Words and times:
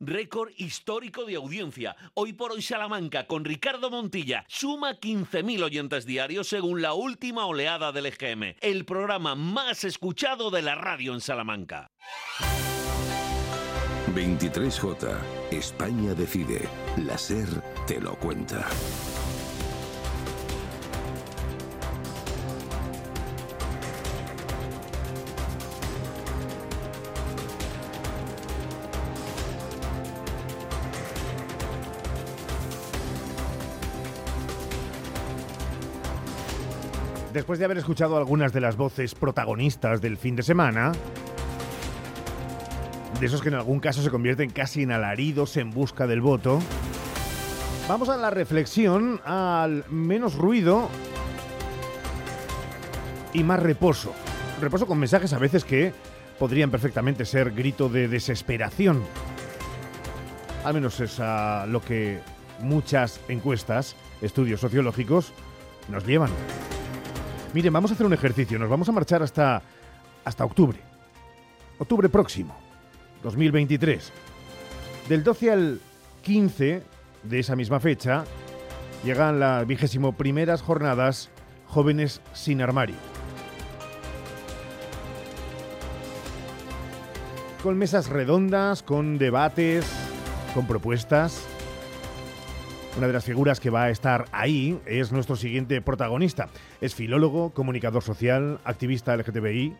Récord 0.00 0.50
histórico 0.56 1.24
de 1.24 1.34
audiencia. 1.34 1.96
Hoy 2.14 2.32
por 2.32 2.52
hoy 2.52 2.62
Salamanca 2.62 3.26
con 3.26 3.44
Ricardo 3.44 3.90
Montilla 3.90 4.44
suma 4.46 4.94
15.000 4.94 5.62
oyentes 5.62 6.06
diarios 6.06 6.48
según 6.48 6.82
la 6.82 6.94
última 6.94 7.46
oleada 7.46 7.90
del 7.90 8.06
EGM. 8.06 8.54
El 8.60 8.84
programa 8.84 9.34
más 9.34 9.84
escuchado 9.84 10.50
de 10.50 10.62
la 10.62 10.76
radio 10.76 11.14
en 11.14 11.20
Salamanca. 11.20 11.90
23J. 14.14 15.18
España 15.50 16.14
decide. 16.14 16.68
La 16.96 17.18
SER 17.18 17.48
te 17.86 18.00
lo 18.00 18.14
cuenta. 18.14 18.66
Después 37.32 37.58
de 37.58 37.66
haber 37.66 37.78
escuchado 37.78 38.16
algunas 38.16 38.52
de 38.52 38.60
las 38.60 38.76
voces 38.76 39.14
protagonistas 39.14 40.00
del 40.00 40.16
fin 40.16 40.34
de 40.34 40.42
semana, 40.42 40.92
de 43.20 43.26
esos 43.26 43.42
que 43.42 43.48
en 43.48 43.54
algún 43.54 43.80
caso 43.80 44.02
se 44.02 44.10
convierten 44.10 44.50
casi 44.50 44.82
en 44.82 44.92
alaridos 44.92 45.58
en 45.58 45.70
busca 45.70 46.06
del 46.06 46.22
voto, 46.22 46.58
vamos 47.86 48.08
a 48.08 48.16
la 48.16 48.30
reflexión, 48.30 49.20
al 49.26 49.84
menos 49.90 50.36
ruido 50.36 50.88
y 53.34 53.44
más 53.44 53.60
reposo. 53.60 54.14
Reposo 54.60 54.86
con 54.86 54.98
mensajes 54.98 55.32
a 55.34 55.38
veces 55.38 55.64
que 55.64 55.92
podrían 56.38 56.70
perfectamente 56.70 57.26
ser 57.26 57.50
grito 57.50 57.90
de 57.90 58.08
desesperación. 58.08 59.02
Al 60.64 60.74
menos 60.74 60.98
es 61.00 61.20
a 61.20 61.66
lo 61.66 61.82
que 61.82 62.20
muchas 62.60 63.20
encuestas, 63.28 63.96
estudios 64.22 64.60
sociológicos, 64.60 65.32
nos 65.90 66.06
llevan. 66.06 66.30
Miren, 67.54 67.72
vamos 67.72 67.90
a 67.90 67.94
hacer 67.94 68.06
un 68.06 68.12
ejercicio. 68.12 68.58
Nos 68.58 68.68
vamos 68.68 68.88
a 68.88 68.92
marchar 68.92 69.22
hasta, 69.22 69.62
hasta 70.24 70.44
octubre. 70.44 70.78
Octubre 71.78 72.08
próximo, 72.08 72.54
2023. 73.22 74.12
Del 75.08 75.24
12 75.24 75.50
al 75.50 75.80
15 76.22 76.82
de 77.22 77.38
esa 77.38 77.56
misma 77.56 77.80
fecha 77.80 78.24
llegan 79.04 79.40
las 79.40 79.66
vigésimo 79.66 80.12
primeras 80.12 80.60
jornadas 80.60 81.30
Jóvenes 81.66 82.20
sin 82.34 82.60
Armario. 82.60 82.96
Con 87.62 87.76
mesas 87.78 88.08
redondas, 88.08 88.82
con 88.82 89.18
debates, 89.18 89.86
con 90.54 90.66
propuestas. 90.66 91.46
Una 92.98 93.06
de 93.06 93.12
las 93.12 93.24
figuras 93.24 93.60
que 93.60 93.70
va 93.70 93.84
a 93.84 93.90
estar 93.90 94.24
ahí 94.32 94.80
es 94.84 95.12
nuestro 95.12 95.36
siguiente 95.36 95.80
protagonista. 95.80 96.48
Es 96.80 96.96
filólogo, 96.96 97.50
comunicador 97.50 98.02
social, 98.02 98.58
activista 98.64 99.16
LGTBI. 99.16 99.72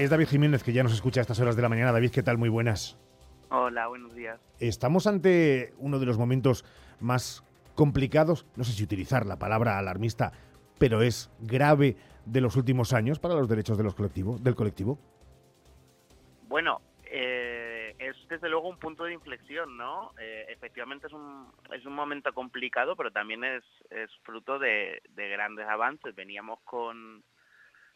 Es 0.00 0.10
David 0.10 0.26
Jiménez, 0.26 0.64
que 0.64 0.72
ya 0.72 0.82
nos 0.82 0.92
escucha 0.92 1.20
a 1.20 1.22
estas 1.22 1.38
horas 1.38 1.54
de 1.54 1.62
la 1.62 1.68
mañana. 1.68 1.92
David, 1.92 2.10
¿qué 2.10 2.24
tal? 2.24 2.36
Muy 2.36 2.48
buenas. 2.48 2.98
Hola, 3.50 3.86
buenos 3.86 4.12
días. 4.16 4.40
Estamos 4.58 5.06
ante 5.06 5.72
uno 5.78 6.00
de 6.00 6.06
los 6.06 6.18
momentos 6.18 6.64
más 6.98 7.44
complicados, 7.76 8.44
no 8.56 8.64
sé 8.64 8.72
si 8.72 8.82
utilizar 8.82 9.24
la 9.24 9.38
palabra 9.38 9.78
alarmista, 9.78 10.32
pero 10.78 11.02
es 11.02 11.30
grave 11.38 11.96
de 12.26 12.40
los 12.40 12.56
últimos 12.56 12.92
años 12.92 13.20
para 13.20 13.36
los 13.36 13.48
derechos 13.48 13.78
de 13.78 13.84
los 13.84 13.94
colectivos, 13.94 14.42
del 14.42 14.56
colectivo. 14.56 14.98
Desde 18.32 18.48
luego 18.48 18.70
un 18.70 18.78
punto 18.78 19.04
de 19.04 19.12
inflexión, 19.12 19.76
¿no? 19.76 20.12
Eh, 20.18 20.46
efectivamente 20.48 21.06
es 21.06 21.12
un, 21.12 21.52
es 21.70 21.84
un 21.84 21.92
momento 21.92 22.32
complicado, 22.32 22.96
pero 22.96 23.10
también 23.10 23.44
es, 23.44 23.62
es 23.90 24.10
fruto 24.22 24.58
de, 24.58 25.02
grandes 25.14 25.68
avances. 25.68 26.14
Veníamos 26.14 26.60
con 26.64 27.22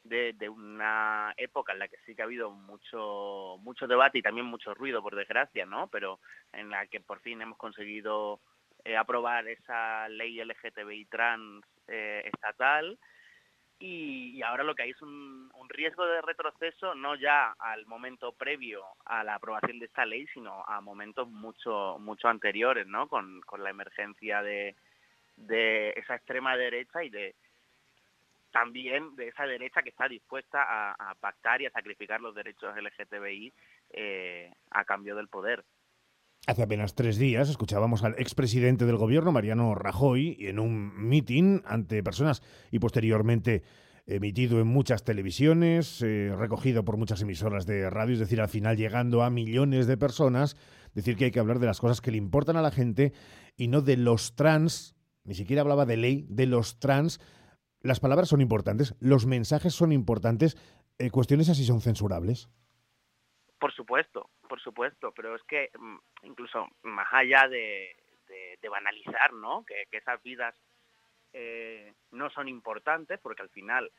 de, 0.04 0.34
una 0.50 1.32
época 1.38 1.72
en 1.72 1.78
la 1.78 1.88
que 1.88 1.96
sí 2.04 2.14
que 2.14 2.20
ha 2.20 2.26
habido 2.26 2.50
mucho, 2.50 3.56
mucho 3.62 3.86
debate 3.86 4.18
y 4.18 4.22
también 4.22 4.44
mucho 4.44 4.74
ruido, 4.74 5.02
por 5.02 5.16
desgracia, 5.16 5.64
¿no? 5.64 5.88
Pero 5.88 6.20
en 6.52 6.68
la 6.68 6.86
que 6.86 7.00
por 7.00 7.20
fin 7.20 7.40
hemos 7.40 7.56
conseguido 7.56 8.40
eh, 8.84 8.94
aprobar 8.94 9.48
esa 9.48 10.06
ley 10.10 10.38
LGTBI 10.44 11.06
trans 11.06 11.64
eh, 11.88 12.28
estatal 12.30 12.98
y, 13.78 14.42
ahora 14.42 14.64
lo 14.64 14.74
que 14.74 14.84
hay 14.84 14.90
es 14.90 15.02
un, 15.02 15.50
riesgo 15.68 16.06
de 16.06 16.22
retroceso 16.22 16.94
no 16.94 17.16
ya 17.16 17.52
al 17.58 17.84
momento 17.86 18.32
previo 18.32 18.82
a 19.04 19.22
la 19.24 19.34
aprobación 19.34 19.78
de 19.78 19.86
esta 19.86 20.06
ley, 20.06 20.26
sino 20.32 20.64
a 20.64 20.80
momentos 20.80 21.28
mucho 21.28 21.98
mucho 21.98 22.28
anteriores, 22.28 22.86
¿no? 22.86 23.08
Con, 23.08 23.42
la 23.58 23.70
emergencia 23.70 24.42
de, 24.42 24.74
esa 25.96 26.14
extrema 26.14 26.56
derecha 26.56 27.04
y 27.04 27.10
de 27.10 27.34
también 28.52 29.16
de 29.16 29.28
esa 29.28 29.44
derecha 29.44 29.82
que 29.82 29.90
está 29.90 30.08
dispuesta 30.08 30.92
a, 30.92 31.14
pactar 31.16 31.60
y 31.60 31.66
a 31.66 31.70
sacrificar 31.70 32.20
los 32.20 32.34
derechos 32.34 32.74
LGTBI 32.74 33.52
eh, 33.90 34.50
a 34.70 34.84
cambio 34.84 35.14
del 35.14 35.28
poder. 35.28 35.62
Hace 36.48 36.62
apenas 36.62 36.94
tres 36.94 37.18
días 37.18 37.48
escuchábamos 37.48 38.04
al 38.04 38.14
expresidente 38.18 38.86
del 38.86 38.96
gobierno, 38.96 39.32
Mariano 39.32 39.74
Rajoy, 39.74 40.36
en 40.38 40.60
un 40.60 40.94
meeting 40.96 41.62
ante 41.64 42.04
personas 42.04 42.40
y 42.70 42.78
posteriormente 42.78 43.64
emitido 44.06 44.60
en 44.60 44.68
muchas 44.68 45.02
televisiones, 45.02 46.00
eh, 46.02 46.32
recogido 46.38 46.84
por 46.84 46.98
muchas 46.98 47.20
emisoras 47.20 47.66
de 47.66 47.90
radio, 47.90 48.12
es 48.12 48.20
decir, 48.20 48.40
al 48.40 48.48
final 48.48 48.76
llegando 48.76 49.24
a 49.24 49.30
millones 49.30 49.88
de 49.88 49.96
personas, 49.96 50.56
decir 50.94 51.16
que 51.16 51.24
hay 51.24 51.30
que 51.32 51.40
hablar 51.40 51.58
de 51.58 51.66
las 51.66 51.80
cosas 51.80 52.00
que 52.00 52.12
le 52.12 52.18
importan 52.18 52.56
a 52.56 52.62
la 52.62 52.70
gente 52.70 53.12
y 53.56 53.66
no 53.66 53.80
de 53.82 53.96
los 53.96 54.36
trans, 54.36 54.94
ni 55.24 55.34
siquiera 55.34 55.62
hablaba 55.62 55.84
de 55.84 55.96
ley, 55.96 56.26
de 56.28 56.46
los 56.46 56.78
trans. 56.78 57.18
Las 57.80 57.98
palabras 57.98 58.28
son 58.28 58.40
importantes, 58.40 58.94
los 59.00 59.26
mensajes 59.26 59.74
son 59.74 59.90
importantes, 59.90 60.56
eh, 60.98 61.10
cuestiones 61.10 61.48
así 61.48 61.64
son 61.64 61.80
censurables. 61.80 62.48
Por 63.58 63.72
supuesto, 63.72 64.30
por 64.46 64.60
supuesto, 64.60 65.12
pero 65.12 65.34
es 65.34 65.42
que 65.44 65.70
mm, 65.78 65.96
incluso 66.22 66.68
más 66.82 67.08
allá 67.12 67.48
de, 67.48 67.96
banalizar, 68.68 69.32
¿no? 69.32 69.64
Que, 69.64 69.86
esas 69.92 70.20
vidas 70.24 70.54
eh, 71.32 71.94
no 72.10 72.28
son 72.30 72.48
importantes, 72.48 73.20
porque 73.20 73.42
al 73.42 73.48
final, 73.50 73.92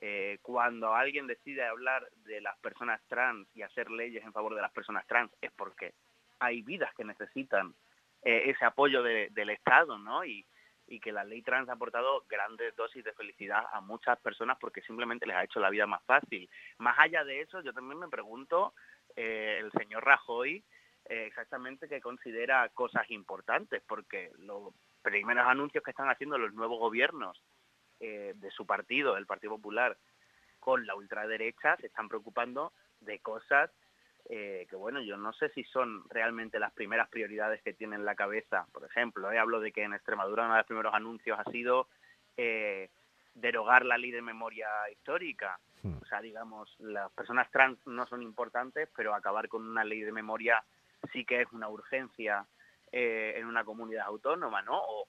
eh, 0.00 0.38
cuando 0.42 0.92
alguien 0.94 1.28
decide 1.28 1.64
hablar 1.64 2.08
de 2.24 2.40
las 2.40 2.58
personas 2.58 3.00
trans 3.06 3.48
y 3.54 3.62
hacer 3.62 3.90
leyes 3.90 4.24
en 4.24 4.32
favor 4.32 4.56
de 4.56 4.60
las 4.60 4.72
personas 4.72 5.06
trans, 5.06 5.30
es 5.40 5.52
porque 5.52 5.94
hay 6.40 6.62
vidas 6.62 6.92
que 6.94 7.04
necesitan 7.04 7.74
eh, 8.22 8.50
ese 8.50 8.64
apoyo 8.64 9.04
del 9.04 9.50
Estado, 9.50 9.98
¿no? 9.98 10.24
Y, 10.24 10.44
y 10.88 11.00
que 11.00 11.12
la 11.12 11.24
ley 11.24 11.42
trans 11.42 11.68
ha 11.68 11.74
aportado 11.74 12.24
grandes 12.28 12.74
dosis 12.74 13.04
de 13.04 13.12
felicidad 13.12 13.64
a 13.72 13.80
muchas 13.80 14.18
personas 14.20 14.56
porque 14.58 14.80
simplemente 14.82 15.26
les 15.26 15.36
ha 15.36 15.44
hecho 15.44 15.60
la 15.60 15.70
vida 15.70 15.86
más 15.86 16.02
fácil. 16.04 16.48
Más 16.78 16.98
allá 16.98 17.24
de 17.24 17.42
eso, 17.42 17.60
yo 17.60 17.72
también 17.72 17.98
me 17.98 18.08
pregunto 18.08 18.74
eh, 19.16 19.58
el 19.60 19.72
señor 19.72 20.04
Rajoy 20.04 20.64
eh, 21.04 21.24
exactamente 21.26 21.88
que 21.88 22.00
considera 22.00 22.68
cosas 22.70 23.10
importantes, 23.10 23.82
porque 23.86 24.30
los 24.38 24.74
primeros 25.02 25.46
anuncios 25.46 25.82
que 25.82 25.90
están 25.90 26.10
haciendo 26.10 26.38
los 26.38 26.52
nuevos 26.52 26.78
gobiernos 26.78 27.42
eh, 28.00 28.34
de 28.36 28.50
su 28.50 28.66
partido, 28.66 29.16
el 29.16 29.26
Partido 29.26 29.54
Popular, 29.56 29.96
con 30.60 30.86
la 30.86 30.94
ultraderecha, 30.94 31.76
se 31.76 31.86
están 31.86 32.08
preocupando 32.08 32.72
de 33.00 33.18
cosas 33.20 33.70
que, 34.28 34.68
bueno, 34.72 35.00
yo 35.00 35.16
no 35.16 35.32
sé 35.32 35.48
si 35.54 35.64
son 35.64 36.04
realmente 36.10 36.58
las 36.58 36.74
primeras 36.74 37.08
prioridades 37.08 37.62
que 37.62 37.72
tiene 37.72 37.96
en 37.96 38.04
la 38.04 38.14
cabeza. 38.14 38.66
Por 38.72 38.84
ejemplo, 38.84 39.30
hablo 39.30 39.58
de 39.58 39.72
que 39.72 39.84
en 39.84 39.94
Extremadura 39.94 40.44
uno 40.44 40.52
de 40.52 40.58
los 40.58 40.66
primeros 40.66 40.92
anuncios 40.92 41.38
ha 41.38 41.50
sido 41.50 41.88
derogar 43.40 43.84
la 43.84 43.98
ley 43.98 44.10
de 44.10 44.22
memoria 44.22 44.68
histórica. 44.90 45.58
Hmm. 45.82 45.98
O 46.02 46.06
sea, 46.06 46.20
digamos, 46.20 46.74
las 46.80 47.10
personas 47.12 47.50
trans 47.50 47.78
no 47.86 48.06
son 48.06 48.22
importantes, 48.22 48.88
pero 48.96 49.14
acabar 49.14 49.48
con 49.48 49.66
una 49.66 49.84
ley 49.84 50.00
de 50.00 50.12
memoria 50.12 50.62
sí 51.12 51.24
que 51.24 51.42
es 51.42 51.52
una 51.52 51.68
urgencia 51.68 52.46
eh, 52.90 53.34
en 53.36 53.46
una 53.46 53.64
comunidad 53.64 54.06
autónoma, 54.06 54.62
¿no? 54.62 54.80
O, 54.80 55.06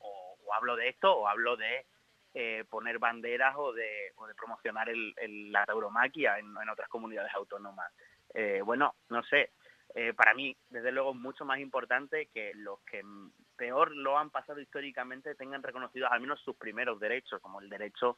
hablo 0.52 0.76
de 0.76 0.90
esto 0.90 1.14
o 1.14 1.28
hablo 1.28 1.56
de 1.58 1.86
eh, 2.34 2.66
poner 2.68 2.98
banderas 2.98 3.54
o 3.56 3.72
de, 3.72 4.12
o 4.16 4.26
de 4.26 4.34
promocionar 4.34 4.90
el, 4.90 5.14
la 5.52 5.64
tauromaquia 5.64 6.40
en, 6.40 6.58
otras 6.68 6.90
comunidades 6.90 7.32
autónomas. 7.36 7.94
Eh, 8.34 8.62
bueno, 8.66 8.96
no 9.10 9.22
sé, 9.24 9.52
para 10.16 10.34
mí, 10.34 10.58
desde 10.70 10.92
luego, 10.92 11.12
es 11.12 11.18
mucho 11.18 11.46
más 11.46 11.60
importante 11.60 12.26
que 12.34 12.52
los 12.56 12.80
que 12.82 13.04
peor 13.60 13.96
lo 13.96 14.18
han 14.18 14.30
pasado 14.30 14.60
históricamente 14.62 15.36
tengan 15.36 15.62
reconocidos 15.62 16.10
al 16.12 16.22
menos 16.22 16.40
sus 16.40 16.56
primeros 16.56 17.00
derechos, 17.00 17.42
como 17.42 17.60
el 17.60 17.70
derecho 17.70 18.18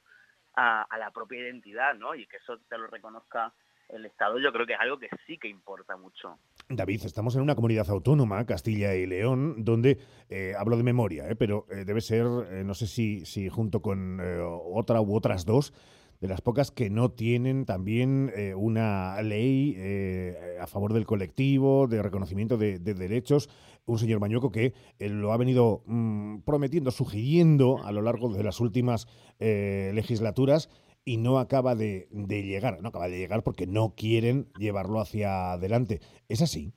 a, 0.55 0.85
la 0.99 1.11
propia 1.11 1.39
identidad, 1.39 1.95
¿no? 1.95 2.13
Y 2.13 2.27
que 2.27 2.37
eso 2.37 2.59
te 2.69 2.77
lo 2.77 2.87
reconozca 2.87 3.51
el 3.89 4.05
Estado, 4.05 4.39
yo 4.39 4.53
creo 4.53 4.65
que 4.65 4.73
es 4.73 4.79
algo 4.79 4.97
que 4.97 5.09
sí 5.27 5.37
que 5.37 5.49
importa 5.49 5.97
mucho. 5.97 6.37
David, 6.69 7.01
estamos 7.03 7.35
en 7.35 7.41
una 7.41 7.55
comunidad 7.55 7.89
autónoma, 7.89 8.45
Castilla 8.45 8.95
y 8.95 9.05
León, 9.05 9.65
donde 9.65 9.97
eh, 10.29 10.53
hablo 10.57 10.77
de 10.77 10.83
memoria, 10.83 11.27
eh, 11.27 11.35
pero 11.35 11.65
eh, 11.69 11.83
debe 11.83 11.99
ser, 11.99 12.23
no 12.23 12.73
sé 12.73 12.87
si, 12.87 13.25
si 13.25 13.49
junto 13.49 13.81
con 13.81 14.21
otra 14.21 15.01
u 15.01 15.13
otras 15.13 15.45
dos, 15.45 15.73
de 16.21 16.27
las 16.27 16.39
pocas 16.39 16.69
que 16.69 16.91
no 16.91 17.11
tienen 17.11 17.65
también 17.65 18.31
eh, 18.35 18.53
una 18.53 19.19
ley 19.23 19.73
eh, 19.77 20.57
a 20.61 20.67
favor 20.67 20.93
del 20.93 21.07
colectivo, 21.07 21.87
de 21.87 22.01
reconocimiento 22.03 22.57
de, 22.57 22.77
derechos. 22.77 23.49
Un 23.85 23.97
señor 23.97 24.19
Mañueco 24.19 24.51
que 24.51 24.73
eh, 24.99 25.09
lo 25.09 25.33
ha 25.33 25.37
venido 25.37 25.81
mm, 25.87 26.41
prometiendo, 26.41 26.91
sugiriendo 26.91 27.83
a 27.83 27.91
lo 27.91 28.03
largo 28.03 28.31
de 28.31 28.43
las 28.43 28.59
últimas 28.59 29.07
legislaturas 29.39 30.69
y 31.03 31.17
no 31.17 31.39
acaba 31.39 31.73
de, 31.73 32.07
llegar. 32.11 32.79
No 32.81 32.89
acaba 32.89 33.07
de 33.07 33.17
llegar 33.17 33.41
porque 33.41 33.65
no 33.65 33.95
quieren 33.97 34.53
llevarlo 34.59 34.99
hacia 34.99 35.53
adelante. 35.53 35.99
¿Es 36.29 36.43
así? 36.43 36.71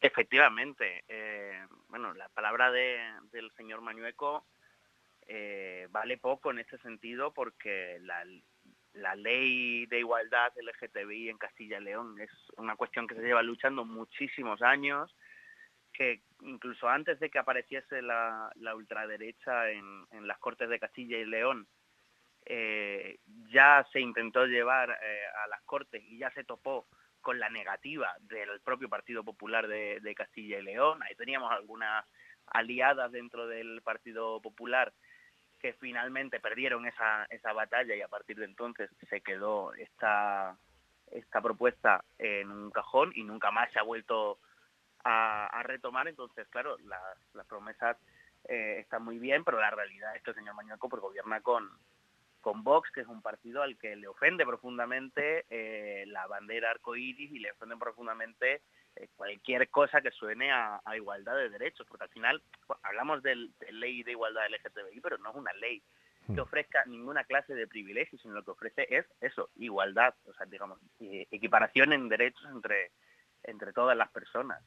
Efectivamente. 0.00 1.04
bueno, 1.88 2.14
la 2.14 2.30
palabra 2.30 2.72
del 2.72 3.50
señor 3.58 3.82
Mañueco 3.82 4.46
eh, 5.32 5.86
vale 5.92 6.18
poco 6.18 6.50
en 6.50 6.58
este 6.58 6.76
sentido 6.78 7.32
porque 7.32 8.00
la, 8.00 8.24
la 8.94 9.14
ley 9.14 9.86
de 9.86 10.00
igualdad 10.00 10.52
LGTBI 10.56 11.28
en 11.28 11.38
Castilla 11.38 11.78
y 11.78 11.84
León 11.84 12.20
es 12.20 12.30
una 12.56 12.74
cuestión 12.74 13.06
que 13.06 13.14
se 13.14 13.22
lleva 13.22 13.40
luchando 13.40 13.84
muchísimos 13.84 14.60
años, 14.60 15.14
que 15.92 16.22
incluso 16.40 16.88
antes 16.88 17.20
de 17.20 17.30
que 17.30 17.38
apareciese 17.38 18.02
la, 18.02 18.50
la 18.56 18.74
ultraderecha 18.74 19.70
en, 19.70 20.04
en, 20.10 20.26
las 20.26 20.38
Cortes 20.38 20.68
de 20.68 20.80
Castilla 20.80 21.18
y 21.18 21.24
León, 21.24 21.68
eh, 22.46 23.20
ya 23.52 23.86
se 23.92 24.00
intentó 24.00 24.46
llevar 24.46 24.90
eh, 24.90 25.20
a 25.44 25.46
las 25.46 25.62
Cortes 25.62 26.02
y 26.08 26.18
ya 26.18 26.32
se 26.32 26.42
topó 26.42 26.88
con 27.20 27.38
la 27.38 27.50
negativa 27.50 28.16
del 28.22 28.60
propio 28.62 28.88
Partido 28.88 29.22
Popular 29.22 29.68
de, 29.68 30.00
de 30.00 30.14
Castilla 30.16 30.58
y 30.58 30.64
León. 30.64 31.00
Ahí 31.04 31.14
teníamos 31.14 31.52
algunas 31.52 32.04
aliadas 32.46 33.12
dentro 33.12 33.46
del 33.46 33.80
Partido 33.82 34.42
Popular 34.42 34.92
que 35.60 35.74
finalmente 35.74 36.40
perdieron 36.40 36.86
esa, 36.86 37.24
esa 37.26 37.52
batalla 37.52 37.94
y 37.94 38.02
a 38.02 38.08
partir 38.08 38.38
de 38.38 38.46
entonces 38.46 38.90
se 39.08 39.20
quedó 39.20 39.72
esta, 39.74 40.56
esta 41.10 41.40
propuesta 41.40 42.04
en 42.18 42.50
un 42.50 42.70
cajón 42.70 43.12
y 43.14 43.22
nunca 43.22 43.50
más 43.50 43.70
se 43.72 43.78
ha 43.78 43.82
vuelto 43.82 44.38
a, 45.04 45.62
retomar. 45.64 46.08
Entonces, 46.08 46.48
claro, 46.48 46.76
las, 46.78 47.46
promesas 47.46 47.96
eh, 48.48 48.78
están 48.80 49.04
muy 49.04 49.18
bien, 49.18 49.44
pero 49.44 49.60
la 49.60 49.70
realidad 49.70 50.16
es 50.16 50.22
que 50.22 50.30
el 50.30 50.36
señor 50.36 50.54
Mañueco 50.54 50.88
pues, 50.88 51.02
gobierna 51.02 51.40
con, 51.40 51.70
con 52.40 52.64
Vox, 52.64 52.90
que 52.92 53.02
es 53.02 53.06
un 53.06 53.22
partido 53.22 53.62
al 53.62 53.76
que 53.78 53.96
le 53.96 54.08
ofende 54.08 54.44
profundamente 54.44 55.44
eh, 55.50 56.04
la 56.06 56.26
bandera 56.26 56.70
arcoíris 56.70 57.30
y 57.30 57.38
le 57.38 57.52
ofende 57.52 57.76
profundamente 57.76 58.62
eh, 58.96 59.08
cualquier 59.16 59.68
cosa 59.68 60.00
que 60.00 60.10
suene 60.10 60.50
a, 60.52 60.80
igualdad 60.96 61.36
de 61.36 61.50
derechos, 61.50 61.86
porque 61.86 62.04
al 62.04 62.10
final 62.10 62.42
hablamos 62.82 63.22
de, 63.22 63.50
ley 63.70 64.02
de 64.02 64.12
igualdad 64.12 64.48
LGTBI, 64.48 65.00
pero 65.00 65.18
no 65.18 65.30
es 65.30 65.36
una 65.36 65.52
ley 65.54 65.82
que 66.26 66.32
hmm. 66.32 66.40
ofrezca 66.40 66.84
ninguna 66.86 67.24
clase 67.24 67.54
de 67.54 67.66
privilegios, 67.66 68.20
sino 68.20 68.34
lo 68.34 68.44
que 68.44 68.50
ofrece 68.50 68.86
es 68.88 69.06
eso, 69.20 69.50
igualdad, 69.56 70.14
o 70.26 70.34
sea, 70.34 70.46
digamos, 70.46 70.78
equiparación 70.98 71.92
en 71.92 72.08
derechos 72.08 72.44
entre, 72.50 72.92
entre 73.44 73.72
todas 73.72 73.96
las 73.96 74.10
personas. 74.10 74.62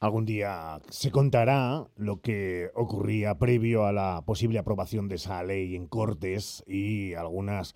Algún 0.00 0.24
día 0.24 0.80
se 0.88 1.10
contará 1.10 1.86
lo 1.96 2.22
que 2.22 2.70
ocurría 2.74 3.38
previo 3.38 3.84
a 3.84 3.92
la 3.92 4.22
posible 4.24 4.58
aprobación 4.58 5.08
de 5.08 5.16
esa 5.16 5.44
ley 5.44 5.76
en 5.76 5.86
Cortes 5.88 6.64
y 6.66 7.12
algunas 7.12 7.74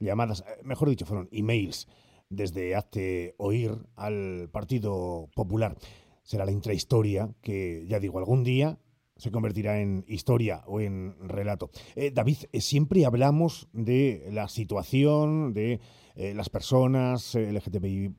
llamadas, 0.00 0.40
eh, 0.40 0.62
mejor 0.64 0.88
dicho, 0.88 1.04
fueron 1.04 1.28
emails 1.32 1.86
desde 2.30 2.74
Hazte 2.74 3.34
Oír 3.36 3.76
al 3.94 4.48
Partido 4.50 5.28
Popular. 5.34 5.76
Será 6.22 6.46
la 6.46 6.52
intrahistoria 6.52 7.28
que, 7.42 7.84
ya 7.86 8.00
digo, 8.00 8.18
algún 8.18 8.42
día 8.42 8.78
se 9.18 9.30
convertirá 9.30 9.78
en 9.78 10.02
historia 10.08 10.62
o 10.66 10.80
en 10.80 11.28
relato. 11.28 11.68
Eh, 11.94 12.10
David, 12.10 12.38
eh, 12.52 12.62
siempre 12.62 13.04
hablamos 13.04 13.68
de 13.74 14.26
la 14.32 14.48
situación 14.48 15.52
de 15.52 15.80
las 16.16 16.48
personas 16.48 17.34
LGTBIQ 17.34 18.14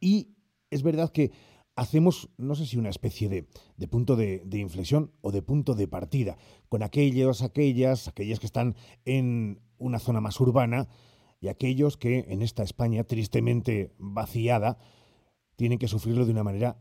y 0.00 0.34
es 0.70 0.82
verdad 0.82 1.12
que 1.12 1.30
hacemos, 1.76 2.30
no 2.38 2.54
sé 2.54 2.66
si 2.66 2.78
una 2.78 2.88
especie 2.88 3.28
de, 3.28 3.46
de 3.76 3.88
punto 3.88 4.16
de, 4.16 4.42
inflexión 4.52 5.12
o 5.20 5.30
de 5.30 5.42
punto 5.42 5.74
de 5.74 5.86
partida 5.86 6.36
con 6.68 6.82
aquellos, 6.82 7.42
aquellas, 7.42 8.08
aquellas 8.08 8.40
que 8.40 8.46
están 8.46 8.74
en 9.04 9.60
una 9.78 9.98
zona 9.98 10.20
más 10.20 10.40
urbana 10.40 10.88
y 11.40 11.48
aquellos 11.48 11.98
que 11.98 12.24
en 12.28 12.42
esta 12.42 12.62
España 12.62 13.04
tristemente 13.04 13.92
vaciada 13.98 14.78
tienen 15.56 15.78
que 15.78 15.88
sufrirlo 15.88 16.24
de 16.24 16.32
una 16.32 16.42
manera 16.42 16.78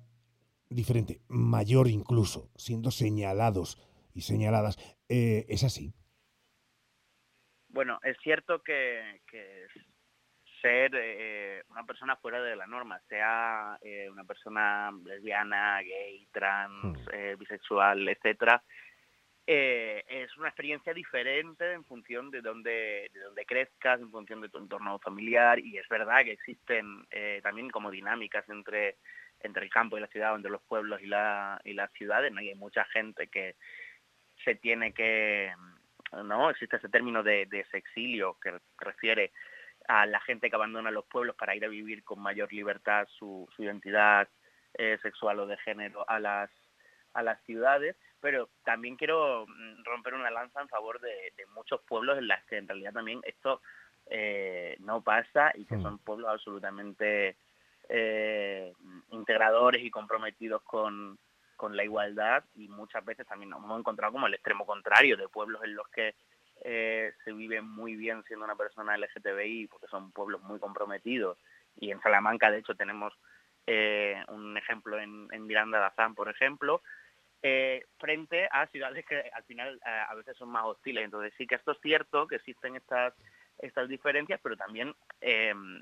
diferente, 0.69 1.21
mayor 1.27 1.87
incluso, 1.89 2.49
siendo 2.55 2.89
señalados 2.89 3.77
y 4.13 4.21
señaladas. 4.21 4.77
Eh, 5.09 5.45
¿Es 5.49 5.63
así? 5.63 5.93
Bueno, 7.67 7.99
es 8.03 8.17
cierto 8.23 8.63
que, 8.63 9.21
ser 10.65 10.91
eh, 10.95 11.61
una 11.69 11.83
persona 11.83 12.15
fuera 12.15 12.41
de 12.41 12.55
la 12.55 12.65
norma, 12.65 12.99
sea 13.07 13.77
eh, 13.83 14.09
una 14.09 14.23
persona 14.23 14.91
lesbiana, 15.05 15.79
gay, 15.83 16.27
trans, 16.31 16.97
hmm. 16.97 17.37
bisexual, 17.37 18.09
etcétera, 18.09 18.63
eh, 19.47 20.03
es 20.07 20.35
una 20.37 20.47
experiencia 20.47 20.91
diferente 20.91 21.71
en 21.71 21.85
función 21.85 22.31
de 22.31 22.41
dónde, 22.41 23.11
de 23.13 23.19
dónde 23.19 23.45
crezcas, 23.45 24.01
en 24.01 24.09
función 24.09 24.41
de 24.41 24.49
tu 24.49 24.57
entorno 24.57 24.97
familiar 24.97 25.59
y 25.59 25.77
es 25.77 25.87
verdad 25.87 26.23
que 26.23 26.31
existen 26.31 27.05
eh, 27.11 27.41
también 27.43 27.69
como 27.69 27.91
dinámicas 27.91 28.49
entre, 28.49 28.97
entre 29.41 29.65
el 29.65 29.69
campo 29.69 29.97
y 29.97 30.01
la 30.01 30.07
ciudad, 30.07 30.35
entre 30.35 30.49
los 30.49 30.63
pueblos 30.63 30.99
y, 30.99 31.05
la, 31.05 31.61
y 31.63 31.73
las 31.73 31.91
ciudades, 31.91 32.31
¿no? 32.31 32.39
hay 32.39 32.55
mucha 32.55 32.85
gente 32.85 33.27
que 33.27 33.55
se 34.43 34.55
tiene 34.55 34.93
que, 34.93 35.53
¿no? 36.23 36.49
Existe 36.49 36.77
ese 36.77 36.89
término 36.89 37.21
de, 37.21 37.45
de 37.45 37.65
sexilio 37.65 38.39
que 38.41 38.51
refiere 38.79 39.31
a 39.87 40.05
la 40.05 40.19
gente 40.21 40.49
que 40.49 40.55
abandona 40.55 40.91
los 40.91 41.05
pueblos 41.05 41.35
para 41.35 41.55
ir 41.55 41.65
a 41.65 41.69
vivir 41.69 42.03
con 42.03 42.19
mayor 42.19 42.51
libertad 42.51 43.07
su, 43.17 43.47
su 43.55 43.63
identidad 43.63 44.27
eh, 44.73 44.97
sexual 45.01 45.39
o 45.39 45.47
de 45.47 45.57
género 45.57 46.09
a 46.09 46.19
las, 46.19 46.49
a 47.13 47.23
las 47.23 47.41
ciudades 47.43 47.95
pero 48.25 48.49
también 48.63 48.95
quiero 48.95 49.45
mm, 49.47 49.83
romper 49.83 50.15
una 50.15 50.31
lanza 50.31 50.59
en 50.59 50.67
favor 50.67 50.99
de, 50.99 51.31
muchos 51.53 51.79
pueblos 51.81 52.17
en 52.17 52.27
los 52.27 52.43
que 52.49 52.57
en 52.57 52.67
realidad 52.67 52.91
también 52.91 53.21
esto 53.23 53.61
eh, 54.07 54.75
no 54.79 55.01
pasa 55.01 55.51
y 55.53 55.63
que 55.65 55.77
mm. 55.77 55.81
son 55.83 55.99
pueblos 55.99 56.31
absolutamente 56.31 57.37
eh, 57.87 58.73
integradores 59.11 59.83
y 59.83 59.91
comprometidos 59.91 60.63
con, 60.63 61.19
la 61.69 61.83
igualdad 61.83 62.43
y 62.55 62.67
muchas 62.67 63.05
veces 63.05 63.27
también 63.27 63.51
nos 63.51 63.63
hemos 63.63 63.79
encontrado 63.79 64.13
como 64.13 64.25
el 64.25 64.33
extremo 64.33 64.65
contrario 64.65 65.17
de 65.17 65.27
pueblos 65.29 65.63
en 65.63 65.75
los 65.75 65.87
que 65.89 66.15
eh, 66.61 67.13
se 67.23 67.31
vive 67.33 67.61
muy 67.61 67.95
bien 67.95 68.23
siendo 68.23 68.45
una 68.45 68.55
persona 68.55 68.97
LGTBI 68.97 69.67
porque 69.67 69.87
son 69.87 70.11
pueblos 70.11 70.41
muy 70.43 70.59
comprometidos 70.59 71.37
y 71.77 71.91
en 71.91 72.01
Salamanca 72.01 72.49
de 72.51 72.59
hecho 72.59 72.75
tenemos 72.75 73.13
un 74.27 74.55
ejemplo 74.57 74.99
en, 74.99 75.27
Miranda 75.47 75.79
de 75.79 75.85
Azán 75.85 76.13
por 76.13 76.29
ejemplo 76.29 76.83
eh, 77.47 77.85
frente 77.99 78.47
a 78.51 78.65
ciudades 78.65 79.05
que 79.05 79.29
al 79.31 79.43
final 79.43 79.79
eh, 79.85 80.03
a 80.09 80.15
veces 80.15 80.35
son 80.35 80.49
más 80.49 80.65
hostiles. 80.65 81.05
Entonces 81.05 81.31
sí 81.37 81.45
que 81.45 81.53
esto 81.53 81.73
es 81.73 81.77
cierto, 81.79 82.25
que 82.25 82.37
existen 82.37 82.75
estas, 82.75 83.13
estas 83.59 83.87
diferencias, 83.87 84.39
pero 84.41 84.57
también, 84.57 84.95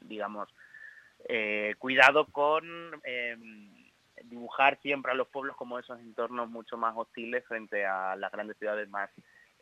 digamos, 0.01 0.49
eh, 1.29 1.73
cuidado 1.79 2.25
con 2.25 3.01
dibujar 4.25 4.77
siempre 4.81 5.13
a 5.13 5.15
los 5.15 5.29
pueblos 5.29 5.55
como 5.55 5.79
esos 5.79 5.97
entornos 6.01 6.49
mucho 6.49 6.77
más 6.77 6.95
hostiles 6.97 7.45
frente 7.45 7.85
a 7.85 8.17
las 8.17 8.31
grandes 8.33 8.57
ciudades 8.57 8.89
más 8.89 9.09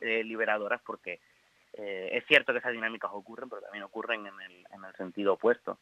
liberadoras, 0.01 0.81
porque 0.85 1.19
es 1.73 2.25
cierto 2.27 2.51
que 2.51 2.59
esas 2.59 2.73
dinámicas 2.73 3.11
ocurren, 3.13 3.47
pero 3.47 3.61
también 3.61 3.83
ocurren 3.83 4.25
en 4.25 4.41
el, 4.41 4.65
en 4.73 4.83
el 4.83 4.95
sentido 4.95 5.33
opuesto 5.33 5.79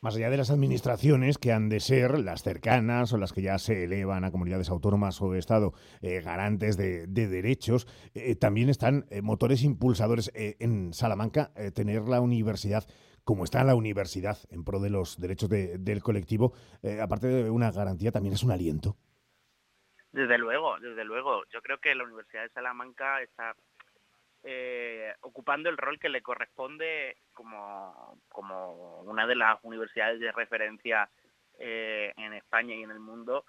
más 0.00 0.16
allá 0.16 0.30
de 0.30 0.36
las 0.36 0.50
administraciones 0.50 1.38
que 1.38 1.52
han 1.52 1.68
de 1.68 1.80
ser 1.80 2.18
las 2.20 2.42
cercanas 2.42 3.12
o 3.12 3.18
las 3.18 3.32
que 3.32 3.42
ya 3.42 3.58
se 3.58 3.84
elevan 3.84 4.24
a 4.24 4.30
comunidades 4.30 4.70
autónomas 4.70 5.20
o 5.20 5.34
Estado 5.34 5.72
eh, 6.02 6.20
garantes 6.20 6.76
de, 6.76 7.06
derechos, 7.06 7.86
eh, 8.14 8.36
también 8.36 8.68
están 8.68 9.06
eh, 9.10 9.22
motores 9.22 9.62
impulsadores 9.62 10.30
en 10.34 10.92
Salamanca, 10.92 11.52
tener 11.74 12.02
la 12.02 12.20
universidad 12.20 12.86
como 13.24 13.44
está 13.44 13.62
la 13.64 13.74
universidad 13.74 14.38
en 14.50 14.64
pro 14.64 14.80
de 14.80 14.88
los 14.88 15.18
derechos 15.18 15.50
del 15.50 16.02
colectivo, 16.02 16.54
aparte 17.02 17.26
de 17.26 17.50
una 17.50 17.70
garantía, 17.70 18.10
también 18.10 18.34
es 18.34 18.42
un 18.42 18.52
aliento. 18.52 18.96
Desde 20.18 20.36
luego, 20.36 20.80
desde 20.80 21.04
luego. 21.04 21.44
Yo 21.52 21.62
creo 21.62 21.78
que 21.78 21.94
la 21.94 22.02
Universidad 22.02 22.42
de 22.42 22.48
Salamanca 22.48 23.22
está 23.22 23.54
eh, 24.42 25.14
ocupando 25.20 25.68
el 25.70 25.76
rol 25.76 26.00
que 26.00 26.08
le 26.08 26.22
corresponde 26.22 27.18
como, 27.32 28.18
como 28.28 28.98
una 29.02 29.28
de 29.28 29.36
las 29.36 29.60
universidades 29.62 30.18
de 30.18 30.32
referencia 30.32 31.08
eh, 31.56 32.12
en 32.16 32.32
España 32.32 32.74
y 32.74 32.82
en 32.82 32.90
el 32.90 32.98
mundo 32.98 33.44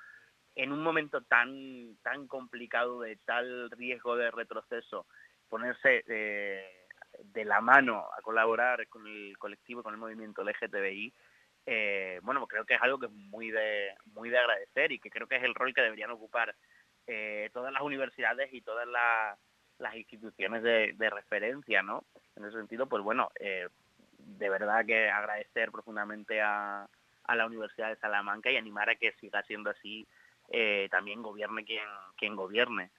en 0.54 0.72
un 0.72 0.84
momento 0.84 1.22
tan 1.22 1.98
tan 2.04 2.28
complicado 2.28 3.02
de 3.02 3.16
tal 3.16 3.72
riesgo 3.72 4.16
de 4.16 4.30
retroceso 4.30 5.08
ponerse 5.48 6.04
eh, 6.08 6.86
de 7.18 7.46
la 7.46 7.62
mano 7.62 8.06
a 8.16 8.22
colaborar 8.22 8.88
con 8.90 9.08
el 9.08 9.36
colectivo 9.40 9.82
con 9.82 9.96
el 9.96 10.00
movimiento 10.00 10.44
LGTBI 10.44 11.14
eh, 11.66 12.20
bueno 12.24 12.48
creo 12.48 12.66
que 12.66 12.76
es 12.76 12.82
algo 12.82 13.00
que 13.00 13.08
es 13.08 13.12
muy 13.12 13.52
de 13.52 13.94
muy 14.14 14.30
de 14.30 14.38
agradecer 14.38 14.92
y 14.92 15.00
que 15.00 15.10
creo 15.10 15.28
que 15.28 15.38
es 15.38 15.44
el 15.44 15.56
rol 15.56 15.74
que 15.74 15.82
deberían 15.82 16.12
ocupar 16.12 16.56
todas 17.54 17.74
las 17.74 17.82
universidades 17.82 18.54
y 18.54 18.62
todas 18.62 18.88
las 18.88 19.96
instituciones 19.96 20.62
de, 20.62 21.10
referencia, 21.10 21.82
¿no? 21.82 22.04
En 22.36 22.46
ese 22.46 22.58
sentido, 22.58 22.88
pues 22.88 23.02
bueno, 23.04 23.32
eh, 23.40 23.68
de 24.20 24.50
verdad 24.50 24.86
que 24.86 25.10
agradecer 25.10 25.72
profundamente 25.72 26.40
a, 26.40 26.88
a, 27.24 27.36
la 27.36 27.48
Universidad 27.48 27.90
de 27.90 27.96
Salamanca 27.96 28.52
y 28.52 28.58
animar 28.58 28.92
a 28.92 28.96
que 28.96 29.14
siga 29.14 29.42
siendo 29.42 29.72
así, 29.72 30.08
eh, 30.52 30.88
también 30.90 31.22
gobierne 31.22 31.64
quien, 31.64 31.84
quien 32.18 32.36
gobierne. 32.36 32.92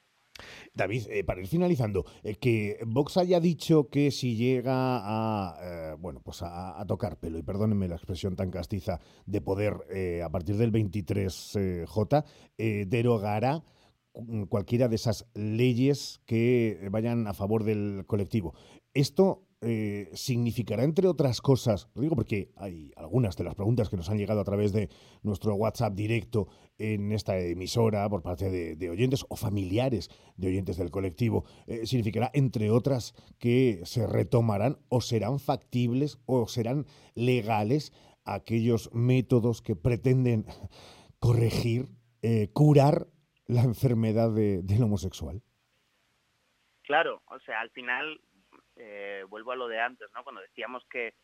David, 0.75 1.07
eh, 1.11 1.25
para 1.25 1.41
ir 1.41 1.47
finalizando, 1.47 2.05
eh, 2.23 2.37
que 2.37 2.79
Vox 2.87 3.17
haya 3.17 3.41
dicho 3.41 3.89
que 3.89 4.11
si 4.11 4.37
llega 4.37 4.73
a, 4.75 5.59
eh, 5.63 5.97
bueno, 5.99 6.21
pues 6.23 6.43
a, 6.43 6.83
tocar 6.87 7.19
pelo, 7.19 7.39
y 7.39 7.43
perdónenme 7.43 7.89
la 7.89 7.97
expresión 7.97 8.37
tan 8.37 8.51
castiza, 8.51 9.01
de 9.27 9.41
poder 9.41 9.75
a 10.25 10.31
partir 10.31 10.57
del 10.57 10.73
23J, 10.73 12.25
derogará 12.87 13.63
cualquiera 14.49 14.89
de 14.89 14.97
esas 14.97 15.27
leyes 15.35 16.21
que 16.27 16.89
vayan 16.91 17.27
a 17.29 17.35
favor 17.35 17.65
del 17.65 18.05
colectivo. 18.07 18.55
Esto 18.93 19.47
eh, 19.63 20.09
significará, 20.15 20.85
entre 20.85 21.07
otras 21.07 21.43
cosas, 21.43 21.91
lo 21.95 22.01
digo 22.01 22.17
porque 22.17 22.51
hay 22.57 22.93
algunas 22.97 23.37
de 23.37 23.45
las 23.45 23.55
preguntas 23.55 23.91
que 23.91 23.97
nos 23.99 24.09
han 24.09 24.17
llegado 24.17 24.41
a 24.41 24.45
través 24.45 24.73
de 24.73 24.89
nuestro 25.23 25.55
WhatsApp 25.55 25.93
directo 25.93 26.49
en 26.79 27.13
esta 27.13 27.39
emisora 27.39 28.09
por 28.09 28.23
parte 28.23 28.49
de, 28.49 28.91
oyentes 28.91 29.27
o 29.29 29.37
familiares 29.37 30.09
de 30.37 30.49
oyentes 30.49 30.79
del 30.79 30.91
colectivo, 30.91 31.45
eh, 31.67 31.87
significará, 31.87 32.31
entre 32.33 32.71
otras, 32.71 33.13
que 33.39 33.83
se 33.85 34.07
retomarán 34.07 34.79
o 34.89 35.03
serán 35.03 35.39
factibles 35.39 36.19
o 36.25 36.49
serán 36.49 36.87
legales 37.15 37.93
aquellos 38.25 38.91
métodos 38.95 39.61
que 39.61 39.77
pretenden 39.77 40.47
corregir, 41.19 41.91
eh, 42.23 42.49
curar 42.55 43.09
la 43.47 43.63
enfermedad 43.63 44.31
del 44.33 44.83
homosexual. 44.83 45.43
Claro, 46.91 47.23
o 47.31 47.39
sea, 47.41 47.61
al 47.61 47.71
final 47.71 48.21
eh, 48.83 49.25
vuelvo 49.29 49.53
a 49.53 49.57
lo 49.57 49.69
de 49.69 49.79
antes, 49.79 50.09
¿no? 50.15 50.25
Cuando 50.25 50.41
decíamos 50.41 50.85
que, 50.91 51.15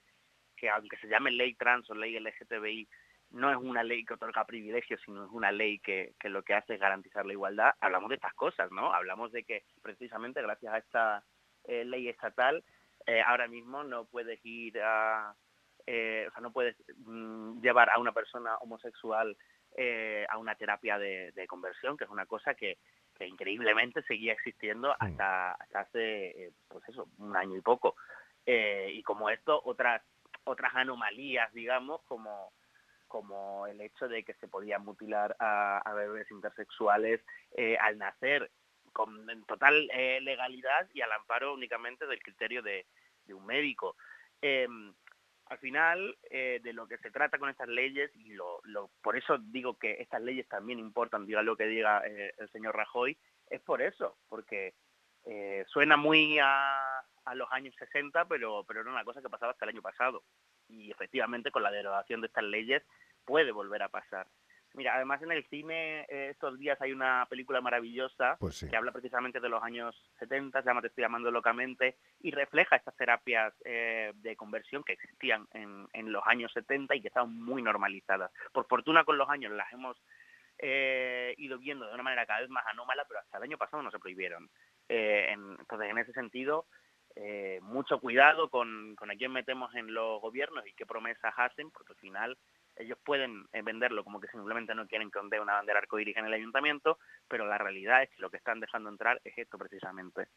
que 0.57 0.69
aunque 0.69 0.99
se 0.99 1.09
llame 1.09 1.31
ley 1.31 1.55
trans 1.55 1.89
o 1.89 1.95
ley 1.95 2.19
LGTBI, 2.19 2.87
no 3.31 3.51
es 3.51 3.57
una 3.57 3.83
ley 3.83 4.05
que 4.05 4.15
otorga 4.15 4.45
privilegios, 4.45 5.01
sino 5.05 5.25
es 5.25 5.31
una 5.31 5.51
ley 5.51 5.79
que, 5.79 6.15
que, 6.21 6.29
lo 6.29 6.43
que 6.43 6.55
hace 6.55 6.75
es 6.75 6.81
garantizar 6.81 7.25
la 7.25 7.33
igualdad. 7.33 7.73
Hablamos 7.81 8.11
de 8.11 8.17
estas 8.17 8.35
cosas, 8.35 8.71
¿no? 8.71 8.93
Hablamos 8.93 9.33
de 9.33 9.45
que 9.45 9.65
precisamente 9.83 10.43
gracias 10.43 10.73
a 10.75 10.79
esta 10.79 11.25
eh, 11.65 11.85
ley 11.85 12.09
estatal, 12.09 12.63
eh, 13.07 13.23
ahora 13.23 13.49
mismo 13.49 13.85
no 13.85 14.05
puedes 14.05 14.39
ir 14.45 14.79
a, 14.83 15.35
o 15.81 15.85
sea, 15.87 16.41
no 16.43 16.53
puedes 16.53 16.77
mm, 16.99 17.61
llevar 17.63 17.89
a 17.91 17.99
una 17.99 18.13
persona 18.13 18.57
homosexual 18.59 19.37
a 20.29 20.39
una 20.39 20.55
terapia 20.55 20.99
de, 20.99 21.47
conversión, 21.49 21.99
que 21.99 22.05
es 22.05 22.11
una 22.11 22.25
cosa 22.25 22.55
que, 22.55 22.79
que 23.17 23.27
increíblemente 23.27 24.03
seguía 24.03 24.33
existiendo 24.33 24.95
hasta, 24.99 25.53
hasta 25.53 25.81
hace, 25.81 26.47
eh, 26.47 26.53
pues 26.69 26.89
eso, 26.89 27.09
un 27.19 27.37
año 27.37 27.57
y 27.57 27.61
poco. 27.61 27.97
Eh, 28.45 28.91
y 28.93 29.03
como 29.03 29.31
esto, 29.31 29.61
otras, 29.65 30.03
otras 30.45 30.75
anomalías, 30.75 31.53
digamos, 31.53 32.03
como, 32.03 32.53
como 33.09 33.67
el 33.67 33.81
hecho 33.81 34.09
de 34.09 34.23
que 34.23 34.35
se 34.35 34.49
podía 34.49 34.79
mutilar 34.79 35.37
a, 35.39 35.93
bebés 35.95 36.31
intersexuales 36.31 37.21
eh, 37.57 37.77
al 37.81 37.99
nacer 37.99 38.51
con 38.93 39.27
total 39.45 39.89
legalidad 40.23 40.89
y 40.95 41.03
al 41.03 41.13
amparo 41.13 41.53
únicamente 41.53 42.07
del 42.07 42.23
criterio 42.23 42.63
de, 42.63 42.87
de 43.27 43.35
un 43.35 43.45
médico. 43.45 43.97
Al 45.47 45.59
final, 45.59 46.19
eh, 46.29 46.61
de 46.63 46.73
lo 46.73 46.89
que 46.89 46.99
se 46.99 47.11
trata 47.11 47.39
con 47.39 47.49
estas 47.49 47.69
leyes, 47.69 48.11
y 48.17 48.35
lo, 48.35 48.61
por 49.01 49.17
eso 49.17 49.39
digo 49.39 49.79
que 49.79 49.93
estas 50.01 50.21
leyes 50.21 50.49
también 50.49 50.81
importan, 50.81 51.25
diga 51.25 51.43
lo 51.43 51.57
que 51.57 51.67
diga 51.67 52.03
eh, 52.05 52.35
el 52.39 52.51
señor 52.51 52.75
Rajoy, 52.75 53.17
es 53.49 53.61
por 53.61 53.81
eso, 53.81 54.19
porque 54.29 54.75
eh, 55.25 55.65
suena 55.69 55.97
muy 55.97 56.41
a, 56.41 56.99
a, 57.25 57.35
los 57.37 57.51
años 57.53 57.75
60, 57.79 58.25
pero, 58.25 58.65
pero 58.65 58.81
era 58.81 58.91
una 58.91 59.05
cosa 59.05 59.23
que 59.23 59.29
pasaba 59.29 59.53
hasta 59.53 59.67
el 59.67 59.71
año 59.71 59.83
pasado. 59.83 60.25
Y 60.69 60.91
efectivamente, 60.91 61.53
con 61.53 61.63
la 61.63 61.71
derogación 61.71 62.21
de 62.21 62.27
estas 62.27 62.45
leyes, 62.45 62.83
puede 63.25 63.53
volver 63.53 63.83
a 63.85 63.89
pasar. 63.89 64.27
Mira, 64.77 64.95
además 64.95 65.23
en 65.23 65.33
el 65.33 65.43
cine 65.47 66.03
eh, 66.03 66.29
estos 66.33 66.59
días 66.59 66.79
hay 66.83 66.93
una 66.93 67.27
película 67.31 67.63
maravillosa 67.63 68.37
pues 68.39 68.67
que 68.69 68.77
habla 68.77 68.93
precisamente 68.93 69.41
de 69.41 69.49
los 69.49 69.63
años 69.63 69.97
70, 70.19 70.61
se 70.61 70.69
llama 70.69 70.83
Te 70.83 70.89
estoy 70.89 71.01
llamando 71.01 71.31
locamente, 71.31 71.97
y 72.21 72.31
refleja 72.31 72.77
estas 72.77 72.95
terapias 72.95 73.55
eh, 73.65 74.13
de 74.17 74.37
conversión 74.37 74.85
que 74.85 74.93
existían 74.93 75.49
en, 75.55 75.89
en, 75.95 76.13
los 76.13 76.23
años 76.27 76.53
70 76.53 76.95
y 76.95 77.01
que 77.01 77.09
estaban 77.09 77.33
muy 77.33 77.63
normalizadas. 77.63 78.31
Por 78.53 78.67
fortuna 78.67 79.05
con 79.05 79.17
los 79.17 79.31
años 79.31 79.51
las 79.53 79.73
hemos 79.73 79.97
eh, 80.59 81.35
ido 81.39 81.59
viendo 81.59 81.87
de 81.87 81.95
una 81.95 82.03
manera 82.03 82.27
cada 82.27 82.41
vez 82.41 82.51
más 82.51 82.67
anómala, 82.67 83.07
pero 83.09 83.21
hasta 83.21 83.39
el 83.39 83.45
año 83.45 83.57
pasado 83.57 83.83
no 83.83 83.91
se 83.91 83.99
prohibieron. 83.99 84.51
entonces, 84.89 85.91
en 85.91 85.97
ese 85.97 86.13
sentido, 86.13 86.67
mucho 87.63 87.99
cuidado 87.99 88.51
con, 88.51 88.95
con 88.95 89.11
a 89.11 89.17
quién 89.17 89.33
metemos 89.33 89.75
en 89.75 89.95
los 89.95 90.21
gobiernos 90.21 90.67
y 90.67 90.75
qué 90.75 90.85
promesas 90.85 91.33
hacen, 91.39 91.71
porque 91.71 91.95
al 91.95 91.99
final 91.99 92.39
ellos 92.77 92.99
pueden 93.05 93.47
eh, 93.53 93.63
venderlo 93.63 94.05
como 94.05 94.21
que 94.21 94.29
simplemente 94.29 94.75
no 94.75 94.87
quieren 94.87 95.11
que 95.11 95.19
ondee 95.19 95.41
una 95.41 95.55
bandera 95.55 95.79
arcoíris 95.79 96.17
en 96.17 96.27
el 96.27 96.33
ayuntamiento, 96.33 96.99
pero 97.29 97.47
la 97.47 97.59
realidad 97.59 98.03
es 98.03 98.11
que 98.11 98.21
lo 98.21 98.31
que 98.31 98.37
están 98.37 98.61
dejando 98.61 98.91
entrar 98.91 99.21
es 99.25 99.37
esto 99.37 99.59
precisamente. 99.59 100.29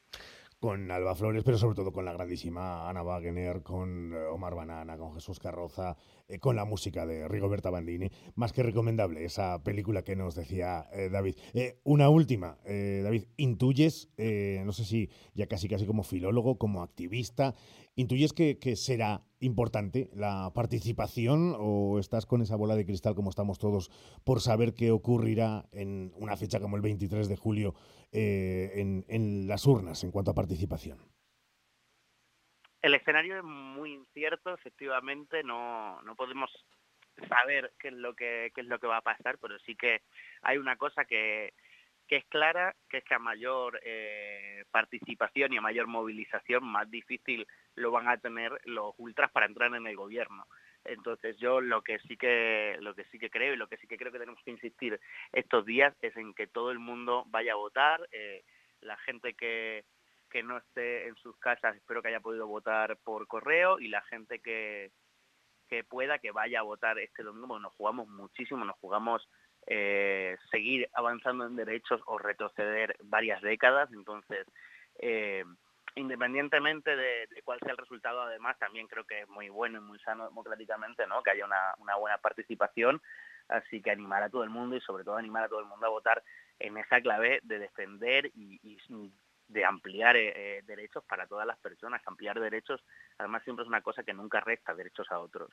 Con 0.59 0.91
Alba 0.91 1.15
Flores, 1.15 1.43
pero 1.43 1.57
sobre 1.57 1.75
todo 1.75 1.91
con 1.91 2.05
la 2.05 2.13
grandísima 2.13 2.89
Ana 2.89 3.01
Wagner, 3.01 3.61
con 3.63 4.13
eh, 4.13 4.17
Omar 4.25 4.55
Banana, 4.55 4.97
con 4.97 5.13
Jesús 5.13 5.39
Carroza, 5.39 5.95
eh, 6.27 6.39
con 6.39 6.55
la 6.55 6.65
música 6.65 7.05
de 7.05 7.27
Rigoberta 7.27 7.69
Bandini. 7.69 8.09
Más 8.35 8.51
que 8.53 8.63
recomendable 8.63 9.23
esa 9.23 9.63
película 9.63 10.03
que 10.03 10.15
nos 10.15 10.35
decía 10.35 10.87
David. 11.11 11.35
una 11.83 12.09
última, 12.09 12.57
David, 12.65 13.25
intuyes, 13.37 14.09
no 14.17 14.71
sé 14.71 14.85
si 14.85 15.09
ya 15.33 15.47
casi 15.47 15.67
casi 15.67 15.85
como 15.85 16.03
filólogo, 16.03 16.57
como 16.57 16.83
activista, 16.83 17.53
¿Intuyes 17.99 18.31
que, 18.31 18.75
será 18.77 19.25
importante 19.39 20.09
la 20.13 20.51
participación 20.53 21.55
o 21.57 21.99
estás 21.99 22.25
con 22.25 22.41
esa 22.41 22.55
bola 22.55 22.75
de 22.75 22.85
cristal 22.85 23.15
como 23.15 23.29
estamos 23.29 23.59
todos 23.59 23.89
por 24.25 24.41
saber 24.41 24.73
qué 24.73 24.91
ocurrirá 24.91 25.65
en 25.71 26.11
una 26.15 26.35
fecha 26.35 26.59
como 26.59 26.75
el 26.75 26.81
23 26.81 27.27
de 27.27 27.37
julio 27.37 27.73
eh, 28.11 28.71
en, 28.75 29.47
las 29.47 29.65
urnas 29.65 30.03
en 30.03 30.11
cuanto 30.11 30.31
a 30.31 30.35
participación? 30.35 30.99
El 32.81 32.93
escenario 32.93 33.37
es 33.37 33.43
muy 33.43 33.93
incierto, 33.93 34.53
efectivamente, 34.53 35.43
no, 35.43 36.01
no 36.03 36.15
podemos 36.15 36.49
saber 37.27 37.73
qué 37.79 37.89
es 37.89 37.93
lo 37.93 38.13
que 38.13 38.51
qué 38.55 38.61
es 38.61 38.67
lo 38.67 38.79
que 38.79 38.87
va 38.87 38.97
a 38.97 39.01
pasar, 39.01 39.37
pero 39.39 39.59
sí 39.59 39.75
que 39.75 40.01
hay 40.41 40.57
una 40.57 40.77
cosa 40.77 41.03
que, 41.03 41.53
que 42.09 42.17
es 42.17 42.25
clara, 42.25 42.75
que 42.89 42.97
es 42.97 43.03
que 43.03 43.13
a 43.13 43.19
mayor 43.19 43.79
eh, 43.83 44.63
participación 44.71 45.53
y 45.53 45.57
a 45.57 45.61
mayor 45.61 45.87
movilización, 45.87 46.65
más 46.65 46.89
difícil 46.89 47.45
lo 47.79 47.91
van 47.91 48.07
a 48.07 48.17
tener 48.17 48.51
los 48.65 48.93
ultras 48.97 49.31
para 49.31 49.45
entrar 49.45 49.73
en 49.73 49.87
el 49.87 49.95
gobierno. 49.95 50.45
Entonces 50.85 51.37
yo 51.37 51.61
lo 51.61 51.81
que 51.81 51.99
sí 51.99 52.17
que 52.17 52.77
lo 52.79 52.95
que 52.95 53.05
sí 53.05 53.19
que 53.19 53.29
creo 53.29 53.53
y 53.53 53.57
lo 53.57 53.67
que 53.67 53.77
sí 53.77 53.87
que 53.87 53.97
creo 53.97 54.11
que 54.11 54.19
tenemos 54.19 54.41
que 54.43 54.51
insistir 54.51 54.99
estos 55.33 55.65
días 55.65 55.95
es 56.01 56.15
en 56.15 56.33
que 56.33 56.47
todo 56.47 56.71
el 56.71 56.79
mundo 56.79 57.25
vaya 57.27 57.53
a 57.53 57.57
votar, 57.57 58.07
eh, 58.11 58.43
la 58.81 58.97
gente 58.97 59.33
que, 59.33 59.83
que 60.29 60.41
no 60.41 60.57
esté 60.57 61.07
en 61.07 61.15
sus 61.15 61.37
casas 61.37 61.75
espero 61.75 62.01
que 62.01 62.07
haya 62.09 62.21
podido 62.21 62.47
votar 62.47 62.97
por 63.03 63.27
correo 63.27 63.79
y 63.79 63.89
la 63.89 64.01
gente 64.03 64.39
que, 64.39 64.91
que 65.67 65.83
pueda 65.83 66.19
que 66.19 66.31
vaya 66.31 66.59
a 66.59 66.63
votar 66.63 66.97
este 66.99 67.23
domingo, 67.23 67.47
porque 67.47 67.63
nos 67.63 67.75
jugamos 67.75 68.07
muchísimo, 68.07 68.65
nos 68.65 68.77
jugamos 68.77 69.27
eh, 69.67 70.37
seguir 70.49 70.89
avanzando 70.93 71.45
en 71.45 71.55
derechos 71.55 72.01
o 72.07 72.17
retroceder 72.17 72.95
varias 73.03 73.41
décadas. 73.41 73.89
Entonces, 73.93 74.47
eh, 74.99 75.43
independientemente 75.95 76.95
de, 76.95 77.27
cuál 77.43 77.59
sea 77.59 77.71
el 77.71 77.77
resultado, 77.77 78.21
además, 78.21 78.57
también 78.59 78.87
creo 78.87 79.05
que 79.05 79.21
es 79.21 79.29
muy 79.29 79.49
bueno 79.49 79.79
y 79.79 79.81
muy 79.81 79.99
sano 79.99 80.25
democráticamente, 80.25 81.07
¿no? 81.07 81.21
Que 81.23 81.31
haya 81.31 81.45
una, 81.45 81.95
buena 81.95 82.17
participación. 82.17 83.01
Así 83.47 83.81
que 83.81 83.89
animar 83.89 84.21
a 84.21 84.29
todo 84.29 84.43
el 84.43 84.51
mundo 84.51 84.75
y 84.75 84.81
sobre 84.81 85.03
todo 85.03 85.15
animar 85.15 85.45
a 85.45 85.49
todo 85.49 85.59
el 85.59 85.65
mundo 85.65 85.87
a 85.87 85.89
votar 85.89 86.23
en 86.59 86.77
esa 86.77 87.01
clave 87.01 87.39
de 87.41 87.57
defender 87.57 88.31
y, 88.35 88.77
de 89.47 89.65
ampliar 89.65 90.15
eh, 90.15 90.61
derechos 90.67 91.03
para 91.05 91.25
todas 91.25 91.47
las 91.47 91.57
personas. 91.57 92.01
Ampliar 92.05 92.39
derechos, 92.39 92.83
además, 93.17 93.43
siempre 93.43 93.63
es 93.63 93.67
una 93.67 93.81
cosa 93.81 94.03
que 94.03 94.13
nunca 94.13 94.39
resta 94.39 94.75
derechos 94.75 95.11
a 95.11 95.19
otros. 95.19 95.49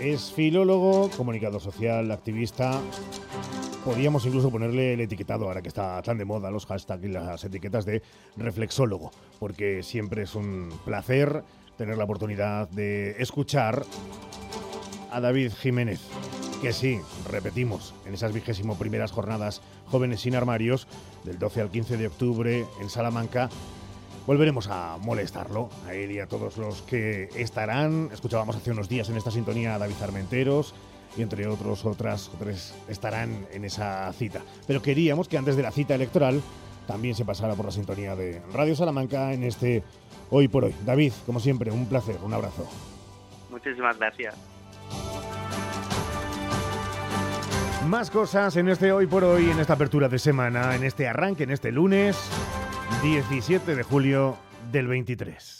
Es 0.00 0.32
filólogo, 0.32 1.10
comunicador 1.16 1.60
social, 1.60 2.12
activista. 2.12 2.80
Podríamos 3.84 4.24
incluso 4.26 4.48
ponerle 4.48 4.94
el 4.94 5.00
etiquetado, 5.00 5.46
ahora 5.46 5.60
que 5.60 5.68
está 5.68 6.00
tan 6.02 6.18
de 6.18 6.24
moda 6.24 6.52
los 6.52 6.66
hashtags 6.66 7.02
y 7.02 7.08
las 7.08 7.42
etiquetas 7.42 7.84
de 7.84 8.02
reflexólogo, 8.36 9.10
porque 9.40 9.82
siempre 9.82 10.22
es 10.22 10.36
un 10.36 10.72
placer 10.84 11.42
tener 11.76 11.98
la 11.98 12.04
oportunidad 12.04 12.68
de 12.68 13.16
escuchar 13.18 13.84
a 15.10 15.20
David 15.20 15.52
Jiménez, 15.52 16.00
que 16.62 16.72
sí, 16.72 17.00
repetimos, 17.28 17.92
en 18.06 18.14
esas 18.14 18.32
vigésimo 18.32 18.78
primeras 18.78 19.10
jornadas 19.10 19.62
Jóvenes 19.86 20.20
sin 20.20 20.36
Armarios, 20.36 20.86
del 21.24 21.40
12 21.40 21.60
al 21.60 21.70
15 21.70 21.96
de 21.96 22.06
octubre 22.06 22.64
en 22.80 22.90
Salamanca, 22.90 23.48
volveremos 24.28 24.68
a 24.68 24.98
molestarlo, 24.98 25.70
a 25.86 25.94
él 25.94 26.12
y 26.12 26.20
a 26.20 26.26
todos 26.26 26.58
los 26.58 26.82
que 26.82 27.30
estarán. 27.34 28.10
Escuchábamos 28.12 28.56
hace 28.56 28.70
unos 28.70 28.86
días 28.86 29.08
en 29.08 29.16
esta 29.16 29.30
sintonía 29.30 29.74
a 29.74 29.78
David 29.78 29.94
Armenteros 30.02 30.74
y 31.16 31.22
entre 31.22 31.46
otros 31.46 31.86
otras 31.86 32.30
tres 32.38 32.74
estarán 32.88 33.46
en 33.54 33.64
esa 33.64 34.12
cita. 34.12 34.42
Pero 34.66 34.82
queríamos 34.82 35.28
que 35.28 35.38
antes 35.38 35.56
de 35.56 35.62
la 35.62 35.70
cita 35.70 35.94
electoral 35.94 36.42
también 36.86 37.14
se 37.14 37.24
pasara 37.24 37.54
por 37.54 37.64
la 37.64 37.72
sintonía 37.72 38.14
de 38.16 38.42
Radio 38.52 38.76
Salamanca 38.76 39.32
en 39.32 39.44
este 39.44 39.82
Hoy 40.28 40.46
por 40.46 40.66
Hoy. 40.66 40.74
David, 40.84 41.14
como 41.24 41.40
siempre, 41.40 41.70
un 41.70 41.86
placer, 41.86 42.18
un 42.22 42.34
abrazo. 42.34 42.68
Muchísimas 43.50 43.98
gracias. 43.98 44.34
Más 47.86 48.10
cosas 48.10 48.54
en 48.58 48.68
este 48.68 48.92
Hoy 48.92 49.06
por 49.06 49.24
Hoy, 49.24 49.48
en 49.48 49.58
esta 49.58 49.72
apertura 49.72 50.06
de 50.06 50.18
semana, 50.18 50.76
en 50.76 50.84
este 50.84 51.08
arranque, 51.08 51.44
en 51.44 51.50
este 51.50 51.72
lunes 51.72 52.30
17 53.02 53.74
de 53.74 53.82
julio 53.82 54.36
del 54.72 54.88
23. 54.88 55.58